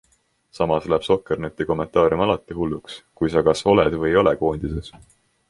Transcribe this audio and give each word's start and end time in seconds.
Samas 0.59 0.85
läheb 0.93 1.03
Soccerneti 1.07 1.67
kommentaarium 1.71 2.23
alati 2.25 2.57
hulluks, 2.61 2.97
kui 3.21 3.31
sa 3.35 3.45
kas 3.51 3.63
oled 3.75 4.01
või 4.01 4.13
ei 4.15 4.19
ole 4.25 4.35
koondises. 4.43 4.91